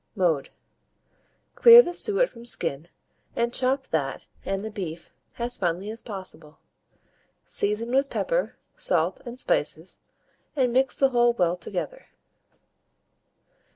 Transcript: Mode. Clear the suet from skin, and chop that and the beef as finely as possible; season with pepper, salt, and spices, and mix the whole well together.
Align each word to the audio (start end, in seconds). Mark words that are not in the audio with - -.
Mode. 0.15 0.49
Clear 1.53 1.83
the 1.83 1.93
suet 1.93 2.31
from 2.31 2.43
skin, 2.43 2.87
and 3.35 3.53
chop 3.53 3.85
that 3.89 4.23
and 4.43 4.65
the 4.65 4.71
beef 4.71 5.11
as 5.37 5.59
finely 5.59 5.91
as 5.91 6.01
possible; 6.01 6.57
season 7.45 7.91
with 7.91 8.09
pepper, 8.09 8.55
salt, 8.75 9.21
and 9.27 9.39
spices, 9.39 9.99
and 10.55 10.73
mix 10.73 10.97
the 10.97 11.09
whole 11.09 11.33
well 11.33 11.55
together. 11.55 12.07